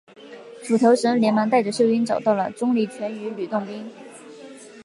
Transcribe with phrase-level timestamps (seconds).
[0.63, 3.87] 斧头神连忙带着秀英找到了钟离权与吕洞宾。